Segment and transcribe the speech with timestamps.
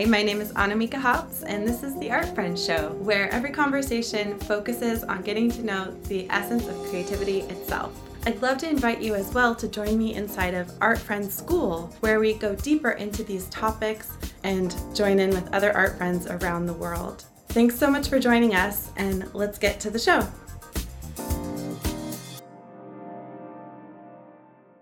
[0.00, 3.50] Hi, my name is Annamieka Hops, and this is the Art Friends Show, where every
[3.50, 7.92] conversation focuses on getting to know the essence of creativity itself.
[8.24, 11.94] I'd love to invite you as well to join me inside of Art Friends School,
[12.00, 16.64] where we go deeper into these topics and join in with other art friends around
[16.64, 17.26] the world.
[17.48, 20.26] Thanks so much for joining us, and let's get to the show.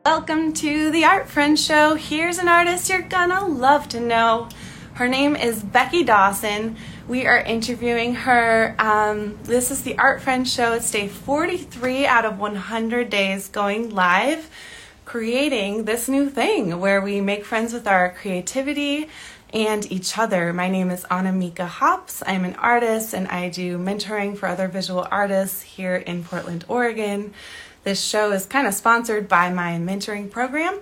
[0.04, 1.96] Welcome to the Art Friends Show.
[1.96, 4.48] Here's an artist you're gonna love to know.
[4.98, 6.74] Her name is Becky Dawson.
[7.06, 8.74] We are interviewing her.
[8.80, 10.72] Um, this is the Art Friends Show.
[10.72, 14.50] It's day 43 out of 100 days going live,
[15.04, 19.08] creating this new thing where we make friends with our creativity
[19.54, 20.52] and each other.
[20.52, 22.20] My name is Annamieka Hops.
[22.26, 27.34] I'm an artist and I do mentoring for other visual artists here in Portland, Oregon.
[27.84, 30.80] This show is kind of sponsored by my mentoring program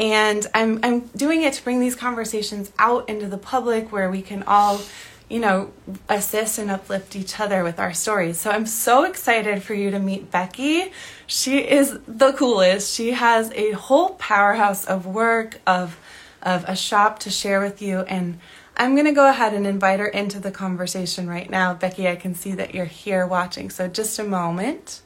[0.00, 4.22] and I'm I'm doing it to bring these conversations out into the public where we
[4.22, 4.80] can all
[5.28, 5.72] you know
[6.08, 8.40] assist and uplift each other with our stories.
[8.40, 10.90] So I'm so excited for you to meet Becky.
[11.26, 12.92] She is the coolest.
[12.94, 15.98] She has a whole powerhouse of work of
[16.42, 18.40] of a shop to share with you and
[18.76, 21.74] I'm going to go ahead and invite her into the conversation right now.
[21.74, 23.68] Becky, I can see that you're here watching.
[23.68, 25.02] So just a moment.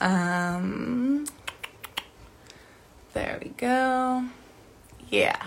[0.00, 1.26] Um
[3.16, 4.22] there we go.
[5.08, 5.42] Yeah.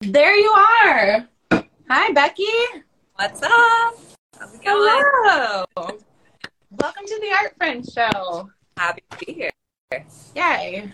[0.00, 1.28] There you are.
[1.88, 2.42] Hi, Becky.
[3.14, 3.94] What's up?
[4.36, 5.00] How's it going?
[5.00, 5.64] Hello.
[6.72, 8.50] Welcome to the Art Friends Show.
[8.76, 9.50] Happy to be here.
[10.34, 10.92] Yay.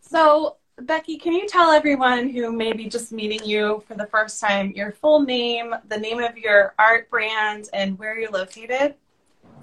[0.00, 4.40] So, Becky, can you tell everyone who may be just meeting you for the first
[4.40, 8.94] time your full name, the name of your art brand, and where you're located?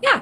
[0.04, 0.22] Yeah.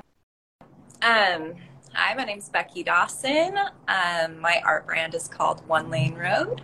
[1.01, 1.55] Um,
[1.97, 3.57] Hi, my name is Becky Dawson.
[3.87, 6.61] Um, my art brand is called One Lane Road.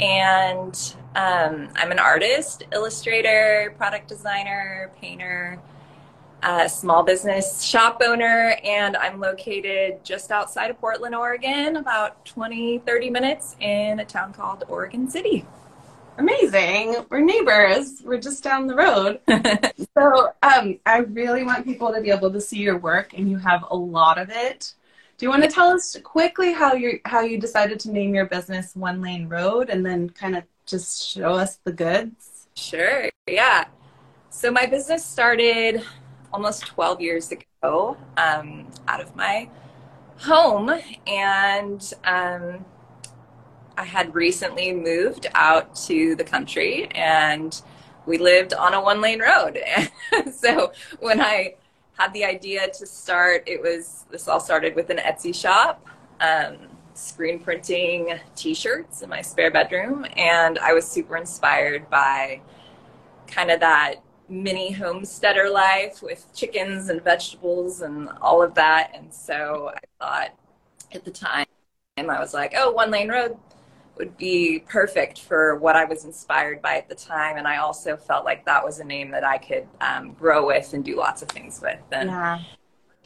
[0.00, 0.76] And
[1.14, 5.60] um, I'm an artist, illustrator, product designer, painter,
[6.42, 12.78] uh, small business shop owner, and I'm located just outside of Portland, Oregon, about 20,
[12.80, 15.46] 30 minutes in a town called Oregon City.
[16.18, 17.04] Amazing.
[17.10, 18.02] We're neighbors.
[18.04, 19.20] We're just down the road.
[19.94, 23.36] so um, I really want people to be able to see your work, and you
[23.38, 24.74] have a lot of it.
[25.18, 28.26] Do you want to tell us quickly how you how you decided to name your
[28.26, 32.48] business One Lane Road, and then kind of just show us the goods?
[32.54, 33.10] Sure.
[33.26, 33.66] Yeah.
[34.30, 35.82] So my business started
[36.32, 39.48] almost 12 years ago um, out of my
[40.18, 40.70] home,
[41.06, 42.64] and um,
[43.76, 47.60] I had recently moved out to the country and
[48.06, 49.58] we lived on a one lane road.
[50.32, 51.54] so when I
[51.98, 55.86] had the idea to start, it was this all started with an Etsy shop,
[56.20, 56.56] um,
[56.94, 60.06] screen printing t shirts in my spare bedroom.
[60.16, 62.40] And I was super inspired by
[63.26, 63.96] kind of that
[64.28, 68.92] mini homesteader life with chickens and vegetables and all of that.
[68.94, 70.34] And so I thought
[70.94, 71.46] at the time,
[71.98, 73.36] I was like, oh, one lane road
[73.96, 77.36] would be perfect for what I was inspired by at the time.
[77.36, 80.72] And I also felt like that was a name that I could um, grow with
[80.74, 81.80] and do lots of things with.
[81.92, 82.40] And yeah.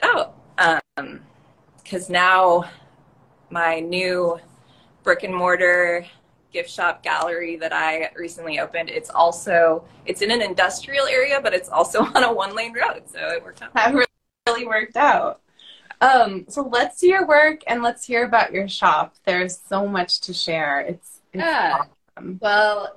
[0.02, 0.32] oh,
[1.82, 2.70] because um, now
[3.50, 4.38] my new
[5.02, 6.06] brick and mortar
[6.52, 11.54] gift shop gallery that I recently opened, it's also it's in an industrial area, but
[11.54, 13.04] it's also on a one lane road.
[13.06, 13.74] So it worked out.
[13.74, 13.94] That
[14.46, 15.40] really worked out.
[16.00, 19.14] Um, so let's see your work and let's hear about your shop.
[19.24, 20.80] There's so much to share.
[20.80, 21.82] It's, it's yeah.
[22.16, 22.38] Awesome.
[22.40, 22.96] Well,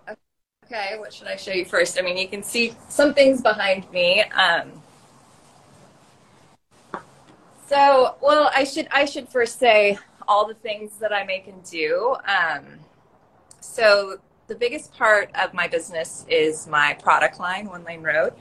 [0.66, 0.98] okay.
[0.98, 2.00] What should I show you first?
[2.00, 4.22] I mean, you can see some things behind me.
[4.22, 4.72] Um,
[7.68, 9.98] so, well, I should I should first say
[10.28, 12.16] all the things that I make and do.
[12.26, 12.66] Um,
[13.60, 18.34] so, the biggest part of my business is my product line, One Lane Road,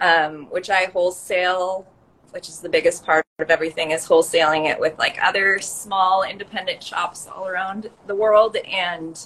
[0.00, 1.86] um, which I wholesale
[2.32, 6.82] which is the biggest part of everything, is wholesaling it with like other small independent
[6.82, 8.56] shops all around the world.
[8.56, 9.18] And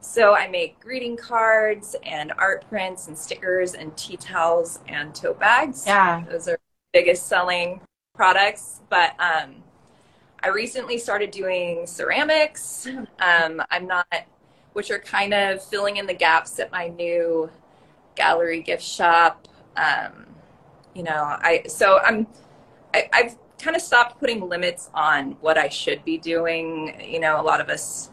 [0.00, 5.40] so I make greeting cards and art prints and stickers and tea towels and tote
[5.40, 5.84] bags.
[5.86, 6.24] Yeah.
[6.30, 6.58] Those are
[6.92, 7.80] biggest selling
[8.14, 8.80] products.
[8.88, 9.56] But um,
[10.42, 12.86] I recently started doing ceramics.
[13.18, 14.06] Um, I'm not,
[14.74, 17.50] which are kind of filling in the gaps at my new
[18.14, 19.48] gallery gift shop.
[19.76, 20.26] Um,
[20.94, 22.26] you know, I so I'm
[22.92, 27.00] I, I've kind of stopped putting limits on what I should be doing.
[27.00, 28.10] You know, a lot of us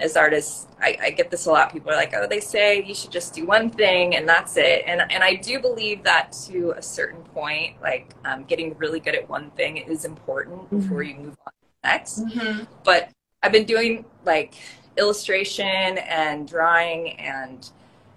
[0.00, 1.72] as artists, I, I, get this a lot.
[1.72, 4.82] People are like, "Oh, they say you should just do one thing and that's it."
[4.86, 9.14] And and I do believe that to a certain point, like um, getting really good
[9.14, 10.80] at one thing is important mm-hmm.
[10.80, 12.18] before you move on to the next.
[12.20, 12.64] Mm-hmm.
[12.82, 13.10] But
[13.42, 14.54] I've been doing like
[14.96, 17.70] illustration and drawing and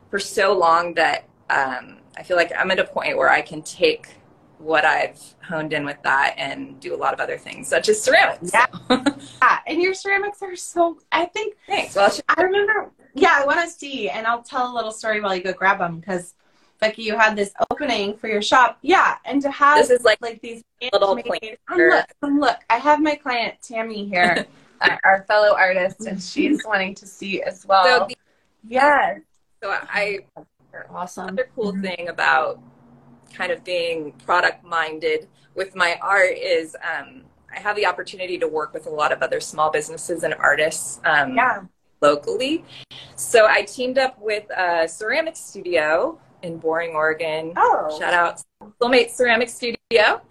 [0.09, 3.61] for so long that um, I feel like I'm at a point where I can
[3.61, 4.09] take
[4.57, 8.01] what I've honed in with that and do a lot of other things, such as
[8.01, 8.51] ceramics.
[8.53, 8.65] Yeah.
[9.41, 9.59] yeah.
[9.67, 11.55] And your ceramics are so, I think.
[11.67, 11.95] Thanks.
[11.95, 15.35] Well, I remember, yeah, I want to see, and I'll tell a little story while
[15.35, 16.33] you go grab them because.
[16.79, 20.19] Becky, you had this opening for your shop, yeah, and to have this is like
[20.21, 20.63] like these
[20.93, 24.45] little made, look, look, I have my client Tammy here,
[25.03, 27.83] our fellow artist, and she's wanting to see as well.
[28.01, 28.15] So the,
[28.67, 29.21] yes,
[29.63, 30.19] so I
[30.89, 31.29] awesome.
[31.29, 32.59] Another cool thing about
[33.33, 37.23] kind of being product minded with my art is um,
[37.55, 40.99] I have the opportunity to work with a lot of other small businesses and artists
[41.03, 41.61] um, yeah.
[42.01, 42.63] locally.
[43.15, 47.53] So I teamed up with a ceramic studio in Boring, Oregon.
[47.57, 47.95] Oh.
[47.97, 48.41] Shout out
[48.81, 50.21] Soulmate Ceramic Studio.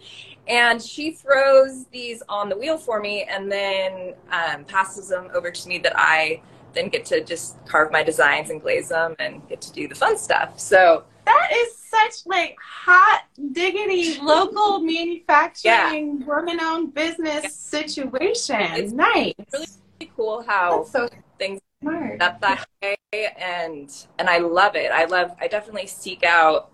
[0.48, 5.50] And she throws these on the wheel for me and then um, passes them over
[5.50, 6.40] to me that I
[6.76, 9.94] then get to just carve my designs and glaze them and get to do the
[9.94, 10.61] fun stuff.
[10.61, 16.26] So that is such like hot diggity local manufacturing yeah.
[16.26, 17.49] woman owned business yeah.
[17.49, 18.61] situation.
[18.61, 19.34] It's nice.
[19.52, 21.08] Really cool how so
[21.38, 22.20] things smart.
[22.20, 24.90] up that way and and I love it.
[24.93, 26.70] I love I definitely seek out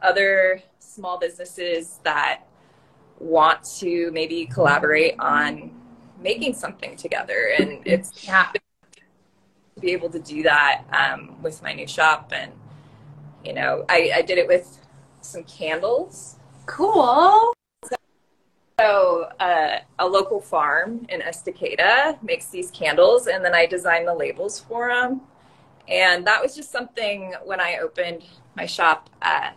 [0.00, 2.42] other small businesses that
[3.18, 5.70] want to maybe collaborate on
[6.20, 8.50] making something together and it's yeah
[9.84, 12.50] be able to do that um, with my new shop and
[13.44, 14.78] you know I, I did it with
[15.20, 16.36] some candles
[16.66, 17.52] cool
[18.80, 24.14] so uh, a local farm in estacada makes these candles and then i design the
[24.14, 25.20] labels for them
[25.86, 28.24] and that was just something when i opened
[28.56, 29.50] my shop uh,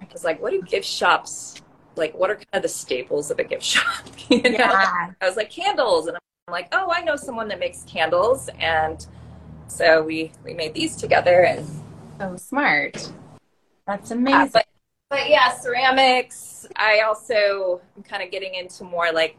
[0.00, 1.62] i was like what do gift shops
[1.96, 4.50] like what are kind of the staples of a gift shop you know?
[4.50, 5.10] yeah.
[5.20, 9.06] i was like candles and i'm like oh i know someone that makes candles and
[9.72, 11.66] so we we made these together and
[12.20, 13.10] so smart.
[13.86, 14.50] That's amazing.
[14.52, 14.66] but,
[15.10, 16.66] but yeah, ceramics.
[16.76, 19.36] I also am kind of getting into more like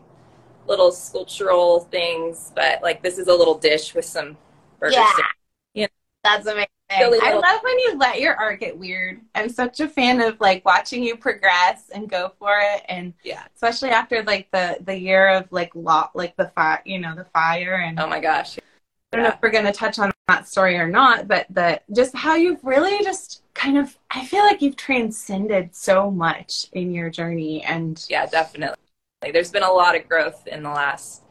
[0.68, 4.38] little sculptural things, but like this is a little dish with some
[4.80, 5.13] burger Yeah.
[5.13, 5.27] sticks.
[5.74, 5.88] You know,
[6.24, 6.68] That's amazing.
[6.95, 9.21] I love when you let your art get weird.
[9.33, 13.44] I'm such a fan of like watching you progress and go for it, and yeah.
[13.56, 17.25] especially after like the the year of like lot like the fire, you know, the
[17.25, 18.59] fire and Oh my gosh.
[18.59, 21.81] I don't know if we're going to touch on that story or not, but the
[21.93, 26.93] just how you've really just kind of I feel like you've transcended so much in
[26.93, 28.77] your journey and Yeah, definitely.
[29.21, 31.23] Like, There's been a lot of growth in the last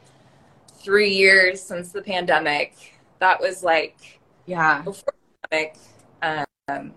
[0.77, 2.75] three years since the pandemic.
[3.19, 4.81] That was like yeah.
[4.81, 5.77] before the pandemic,
[6.67, 6.93] um,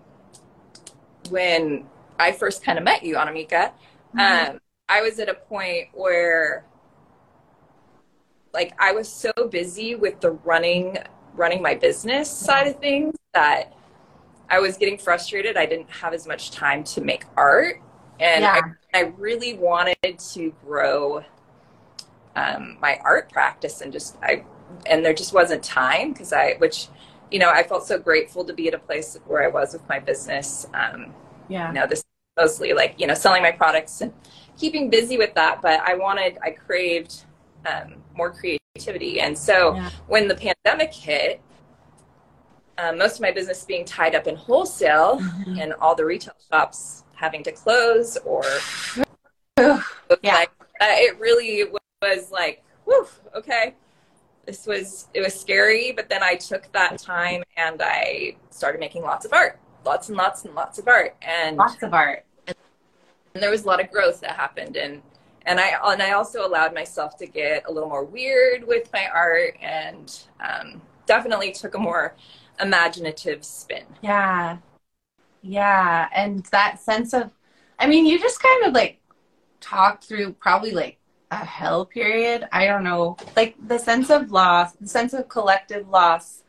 [1.30, 1.86] when
[2.18, 3.72] I first kind of met you, Annamieka.
[4.14, 4.50] Mhm.
[4.50, 6.64] Um, I was at a point where,
[8.52, 10.98] like, I was so busy with the running,
[11.36, 13.74] running my business side of things that
[14.48, 15.56] I was getting frustrated.
[15.56, 17.80] I didn't have as much time to make art,
[18.20, 18.60] and Yeah.
[18.94, 21.24] I, I really wanted to grow
[22.34, 24.44] um, my art practice, and just I,
[24.86, 26.88] and there just wasn't time because I, which,
[27.30, 29.88] you know, I felt so grateful to be at a place where I was with
[29.88, 30.66] my business.
[30.74, 31.14] Um,
[31.48, 31.68] Yeah.
[31.68, 32.04] you know this
[32.36, 34.12] mostly like you know selling my products and
[34.58, 37.24] keeping busy with that but i wanted i craved
[37.66, 38.58] um, more creativity
[39.20, 39.90] and so Yeah.
[40.06, 41.40] when the pandemic hit
[42.78, 45.62] um, most of my business being tied up in wholesale Mhm.
[45.62, 48.42] and all the retail shops having to close or
[50.22, 50.34] Yeah.
[50.34, 51.64] like, uh, it really
[52.02, 53.74] was like whew, okay
[54.44, 59.02] this was it was scary but then i took that time and i started making
[59.02, 62.24] lots of art lots and lots and lots of art and Lots of art.
[62.46, 62.56] and
[63.42, 65.02] there was a lot of growth that happened and
[65.46, 69.06] and I and I also allowed myself to get a little more weird with my
[69.12, 72.14] art and um, definitely took a more
[72.60, 73.84] imaginative spin.
[74.02, 74.58] Yeah.
[75.42, 76.08] Yeah.
[76.12, 77.30] And that sense of,
[77.78, 79.00] I mean, you just kind of like
[79.60, 80.98] talked through probably like
[81.30, 82.48] a hell period.
[82.52, 83.16] I don't know.
[83.36, 86.42] Like the sense of loss, the sense of collective loss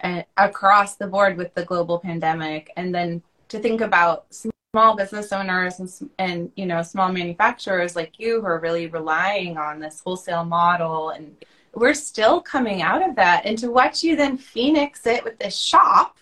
[0.00, 2.70] and across the board with the global pandemic.
[2.76, 4.26] And then to think about
[4.78, 9.58] small business owners and, and you know, small manufacturers like you who are really relying
[9.58, 11.34] on this wholesale model and
[11.74, 15.56] we're still coming out of that and to watch you then phoenix it with this
[15.56, 16.16] shop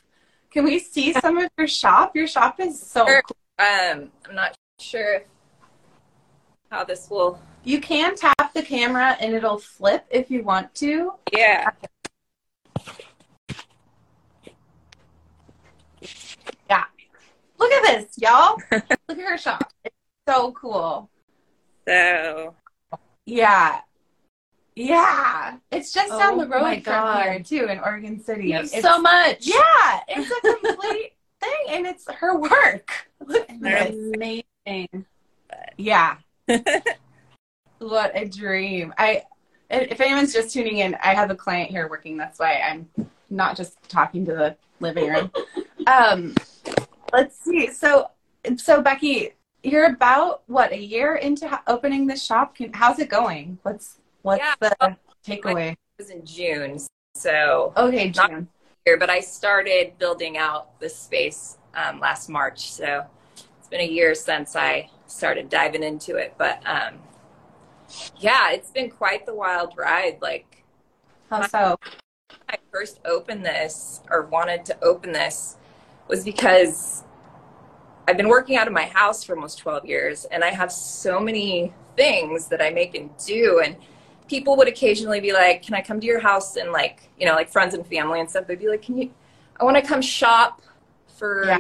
[0.51, 3.23] can we see some of your shop your shop is so Sure.
[3.27, 3.37] cool.
[3.59, 5.23] Um, I'm not sure
[6.71, 7.39] how this will.
[7.63, 11.69] you can tap the camera and it'll flip if you want to Yeah,
[17.59, 19.95] look at this y'all look at her shop it's
[20.29, 21.09] so cool
[21.87, 22.55] so
[23.25, 23.81] yeah
[24.75, 29.01] yeah it's just down Oh the road from here too in oregon city It's- so
[29.01, 29.47] much.
[29.47, 33.09] yeah it's a complete thing, and it's her work.
[33.27, 35.05] Look amazing.
[35.77, 36.17] Yeah.
[37.79, 38.95] what a dream.
[38.99, 39.25] I
[39.71, 42.17] if anyone's just tuning in, I have a client here working.
[42.17, 42.89] That's why I'm
[43.29, 45.31] not just talking to the living room.
[45.87, 46.35] Um
[47.17, 47.71] let's see.
[47.73, 48.11] So
[48.57, 49.31] so Becky,
[49.63, 52.55] you're about what a year into opening this shop.
[52.55, 53.59] Can, how's it going?
[53.63, 54.55] What's what's Yeah.
[54.61, 54.97] the
[55.27, 55.73] takeaway?
[55.73, 56.79] It was in June,
[57.15, 58.49] so Okay, June.
[58.85, 62.71] here, but I started building out this space um, last March.
[62.71, 63.05] So
[63.59, 66.35] it's been a year since I started diving into it.
[66.37, 66.99] But um,
[68.19, 70.19] yeah, it's been quite the wild ride.
[70.21, 70.65] Like
[71.31, 71.77] How so?
[72.49, 75.57] I first opened this or wanted to open this
[76.09, 77.03] was because
[78.09, 81.19] I've been working out of my house for almost 12 years and I have so
[81.19, 83.61] many things that I make and do.
[83.65, 83.77] And
[84.29, 86.57] people would occasionally be like, Can I come to your house?
[86.57, 89.11] And like, you know, like friends and family and stuff, they'd be like, Can you,
[89.59, 90.63] I want to come shop
[91.19, 91.59] for Yeah.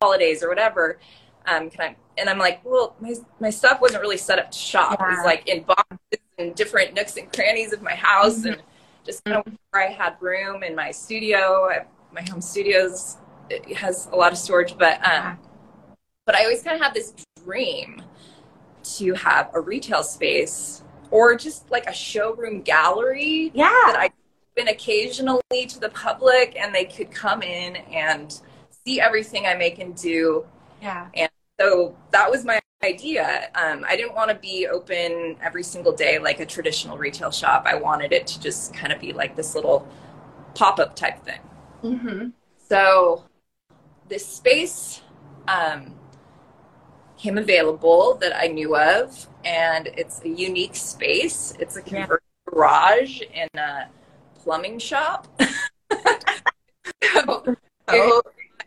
[0.00, 0.98] holidays or whatever.
[1.46, 4.58] Um, can I, and I'm like, well, my, my stuff wasn't really set up to
[4.58, 4.94] shop.
[4.94, 8.52] It was like in boxes and different nooks and crannies of my house Mhm.
[8.54, 8.62] and
[9.04, 11.68] just kind of where I had room in my studio.
[11.70, 13.18] I, my home studios
[13.50, 15.36] it has a lot of storage, but um, Yeah.
[16.26, 17.14] But I always kind of had this
[17.44, 18.02] dream
[18.96, 24.00] to have a retail space or just like a showroom gallery that Yeah.
[24.00, 24.10] I
[24.54, 28.40] been occasionally to the public and they could come in and
[28.86, 30.44] see everything I make and do.
[30.80, 31.08] Yeah.
[31.14, 33.50] And so that was my idea.
[33.54, 37.64] Um, I didn't want to be open every single day like a traditional retail shop.
[37.66, 39.88] I wanted it to just kind of be like this little
[40.54, 41.40] pop up type thing.
[41.82, 42.28] Mm-hmm.
[42.68, 43.24] So
[44.08, 45.00] this space
[45.48, 45.94] um,
[47.24, 51.54] came available that I knew of, and it's a unique space.
[51.58, 52.04] It's a Yeah.
[52.04, 53.88] converted garage in a
[54.34, 55.26] plumbing shop.
[57.02, 57.42] so
[57.88, 58.22] Oh,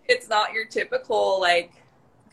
[0.07, 1.71] it's not your typical like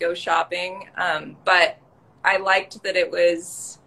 [0.01, 1.77] go shopping, um, but
[2.25, 3.79] I liked that it was.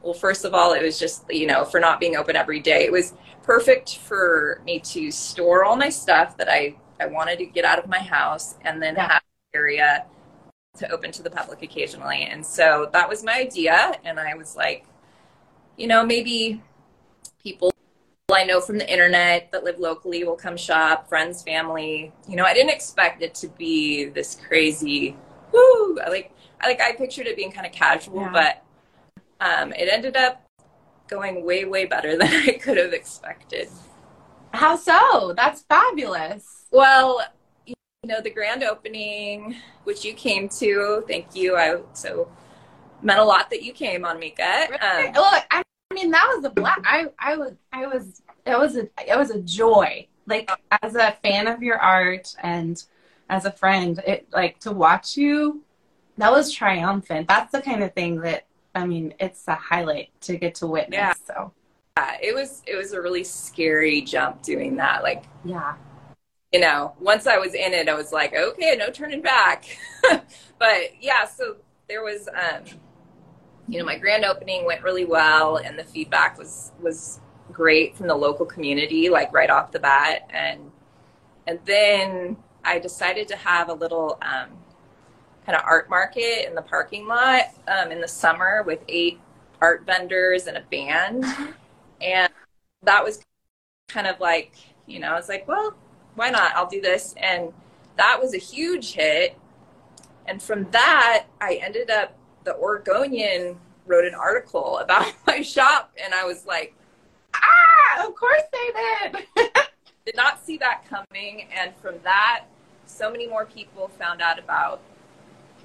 [0.00, 2.84] Well, first of all, it was just you know for not being open every day.
[2.84, 7.46] It was perfect for me to store all my stuff that I I wanted to
[7.46, 9.08] get out of my house, and then Yeah.
[9.08, 9.22] have
[9.54, 10.04] area
[10.78, 12.24] to open to the public occasionally.
[12.30, 14.84] And so that was my idea, and I was like,
[15.76, 16.62] you know, maybe
[17.42, 17.72] people
[18.30, 22.12] I know from the internet that live locally will come shop, friends, family.
[22.28, 25.16] You know, I didn't expect it to be this crazy.
[25.50, 25.98] Woo!
[26.04, 28.32] I like, I like, I pictured it being kind of casual, Yeah.
[28.32, 28.64] but
[29.40, 30.46] um, it ended up
[31.08, 33.68] going way, way better than I could have expected.
[34.52, 35.32] how so?
[35.34, 36.66] That's fabulous.
[36.70, 37.22] Well,
[38.08, 41.56] know, the grand opening, which you came to, thank you.
[41.56, 42.28] I so
[43.02, 44.66] meant a lot that you came on Mika.
[44.72, 45.62] Um, Look, I
[45.94, 46.80] mean, that was a black.
[46.84, 50.06] I, I was, I was, it was a, it was a joy.
[50.26, 50.50] Like
[50.82, 52.82] as a fan of your art and
[53.30, 55.62] as a friend, it like to watch you.
[56.18, 57.28] That was triumphant.
[57.28, 60.98] That's the kind of thing that I mean, it's a highlight to get to witness.
[60.98, 61.14] Yeah.
[61.26, 61.52] So
[61.96, 65.02] yeah, it was it was a really scary jump doing that.
[65.02, 65.74] Like yeah,
[66.52, 69.64] you know, once I was in it, I was like, okay, no turning back.
[70.58, 71.56] but yeah, so
[71.88, 72.64] there was, um,
[73.68, 77.20] you know, my grand opening went really well, and the feedback was was
[77.52, 80.70] great from the local community, like right off the bat, and
[81.46, 84.48] and then I decided to have a little um,
[85.44, 89.20] kind of art market in the parking lot um, in the summer with eight
[89.60, 91.26] art vendors and a band,
[92.00, 92.32] and
[92.84, 93.22] that was
[93.88, 94.52] kind of like,
[94.86, 95.74] you know, I was like, well,
[96.18, 96.54] why not?
[96.54, 97.14] I'll do this.
[97.16, 97.52] And
[97.96, 99.38] that was a huge hit.
[100.26, 105.92] And from that, I ended up, the Oregonian wrote an article about my shop.
[106.02, 106.74] And I was like,
[107.34, 109.26] ah, of course they did.
[110.04, 111.46] did not see that coming.
[111.56, 112.44] And from that,
[112.86, 114.80] so many more people found out about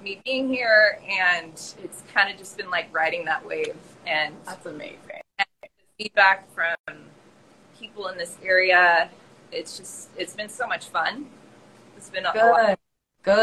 [0.02, 1.00] me being here.
[1.08, 3.76] And it's kind of just been like riding that wave.
[4.06, 4.98] And That's amazing.
[5.98, 6.76] feedback from
[7.78, 9.10] people in this area,
[9.54, 11.26] it's just, it's been so much fun.
[11.96, 12.78] It's been a, a lot
[13.22, 13.36] Good,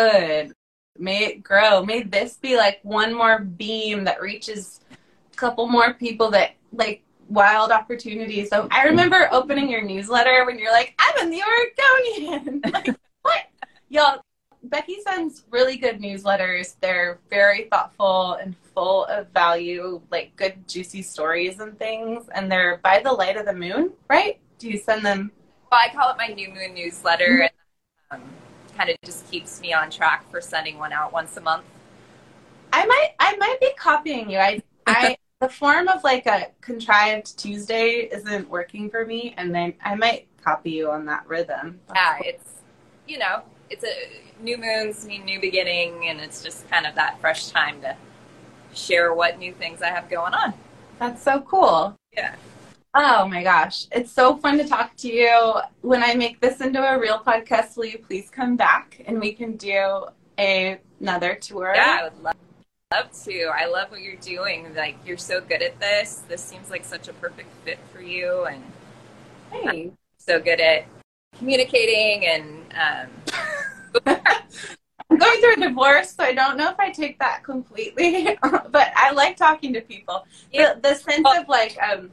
[0.47, 0.53] good.
[0.97, 1.83] May it grow.
[1.83, 7.03] May this be like one more beam that reaches a couple more people that like
[7.29, 8.49] wild opportunities.
[8.49, 12.61] So I remember opening your newsletter when you're like, I'm in the Oregonian.
[12.73, 13.43] like, what?
[13.89, 14.21] Y'all,
[14.63, 16.75] Becky sends really good newsletters.
[16.81, 22.29] They're very thoughtful and full of value, like good, juicy stories and things.
[22.35, 24.39] And they're by the light of the moon, right?
[24.59, 25.31] Do you send them?
[25.71, 27.51] Well, I call it my new moon newsletter, and
[28.11, 28.21] um,
[28.75, 31.63] kind of just keeps me on track for sending one out once a month.
[32.73, 34.37] I might I might be copying you.
[34.37, 39.73] I I the form of like a contrived Tuesday isn't working for me and then
[39.81, 41.79] I might copy you on that rhythm.
[41.95, 42.51] Yeah, it's
[43.07, 47.21] you know, it's a new moons mean new beginning, and it's just kind of that
[47.21, 47.95] fresh time to
[48.73, 50.53] share what new things I have going on.
[50.99, 51.95] That's so cool.
[52.11, 52.35] Yeah.
[52.93, 53.87] Oh my gosh.
[53.91, 55.53] It's so fun to talk to you.
[55.81, 59.31] When I make this into a real podcast, will you please come back and we
[59.31, 60.07] can do
[60.37, 61.71] a, another tour?
[61.73, 62.35] Yeah, I would love,
[62.91, 63.43] love to.
[63.45, 64.75] I love what you're doing.
[64.75, 66.23] Like, you're so good at this.
[66.27, 68.43] This seems like such a perfect fit for you.
[68.43, 68.63] And
[69.51, 69.95] Thanks.
[70.17, 70.85] so good at
[71.37, 73.07] communicating and
[74.05, 74.17] um,
[75.09, 78.91] I'm going through a divorce, so I don't know if I take that completely, but
[78.95, 80.25] I like talking to people.
[80.51, 80.73] Yeah.
[80.73, 82.09] The, the sense of like um,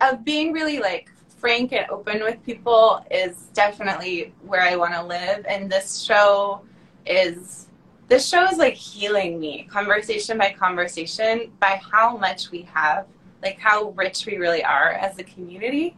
[0.00, 5.02] of being really like frank and open with people is definitely where I want to
[5.02, 6.62] live, and this show
[7.06, 7.66] is
[8.08, 13.06] this show is like healing me, conversation by conversation, by how much we have,
[13.42, 15.96] like how rich we really are as a community,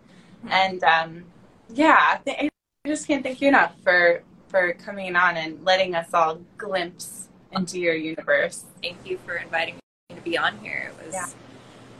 [0.49, 1.25] and um,
[1.75, 2.49] yeah, I
[2.87, 7.79] just can't thank you enough for for coming on and letting us all glimpse into
[7.79, 8.65] your universe.
[8.83, 10.91] thank you for inviting me to be on here.
[10.91, 11.27] It was, Yeah.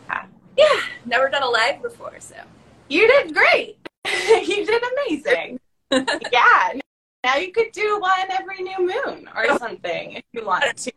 [0.09, 0.25] yeah,
[0.59, 2.37] yeah never done a live before, so.
[2.89, 3.79] You did great.
[4.07, 5.61] you did amazing.
[6.33, 6.73] yeah.
[7.25, 10.93] Now you could do one every new moon or something if you want to.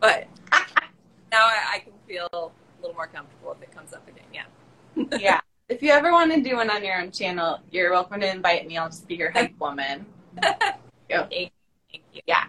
[0.00, 0.28] But
[1.30, 2.48] now I, I can feel a
[2.80, 4.24] little more comfortable if it comes up again.
[4.32, 5.18] Yeah.
[5.18, 5.40] yeah.
[5.68, 8.66] If you ever want to do one on your own channel, you're welcome to invite
[8.66, 8.78] me.
[8.78, 10.06] I'll just be your hype woman.
[10.40, 10.54] Thank
[11.10, 11.48] you.
[11.90, 12.22] Thank you.
[12.26, 12.44] Yeah.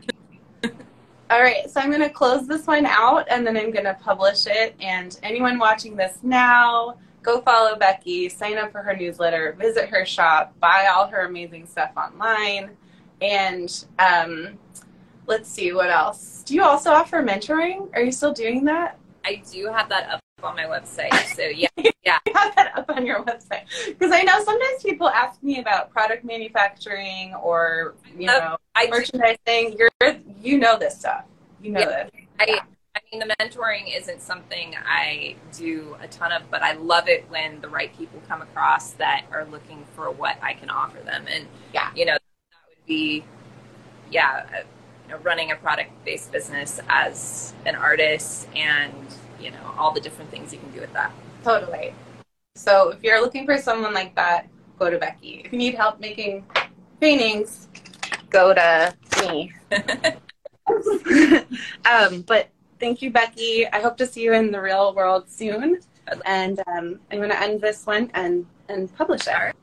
[1.31, 3.93] All right, so I'm going to close this one out and then I'm going to
[3.93, 4.75] publish it.
[4.79, 10.07] And anyone watching this now, go follow Becky, sign up for her newsletter, visit her
[10.07, 12.71] shop, buy all her amazing stuff online.
[13.21, 14.57] And um,
[15.27, 16.41] let's see, what else?
[16.48, 17.89] Do you also offer mentoring?
[17.93, 18.98] Are you still doing that?
[19.24, 21.14] I do have that up on my website.
[21.25, 21.68] So yeah,
[22.03, 22.20] yeah.
[22.25, 25.92] You have that up on your website because I know sometimes people ask me about
[25.92, 29.77] product manufacturing or you Oh, know do, merchandising.
[29.77, 29.90] You're
[30.42, 31.24] you know this stuff.
[31.61, 32.03] You know Yeah.
[32.03, 32.11] this.
[32.40, 32.61] I,
[32.96, 37.25] I mean, the mentoring isn't something I do a ton of, but I love it
[37.29, 41.25] when the right people come across that are looking for what I can offer them.
[41.29, 41.90] And Yeah.
[41.96, 43.24] you know, that would be,
[44.11, 44.64] yeah,
[45.05, 48.94] you know, running a product-based business as an artist, and
[49.42, 51.12] you know, all the different things you can do with that.
[51.44, 51.94] Totally.
[52.56, 54.48] So if you're looking for someone like that,
[54.78, 55.44] go to Becky.
[55.46, 56.46] If you need help making
[57.00, 57.68] paintings,
[58.30, 59.54] go to me.
[61.86, 62.50] um, but
[62.80, 63.68] thank you, Becky.
[63.68, 65.80] I hope to see you in the real world soon.
[66.25, 69.56] And um, I'm going to end this one and, and publish it.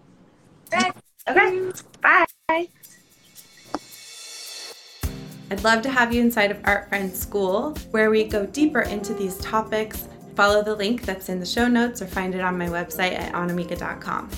[0.73, 0.93] Right.
[1.29, 1.73] Okay.
[2.01, 2.69] Bye.
[5.49, 9.15] I'd love to have you inside of Art Friends School, where we go deeper into
[9.15, 10.09] these topics.
[10.35, 13.33] Follow the link that's in the show notes or find it on my website at
[13.33, 14.29] annamieka.com.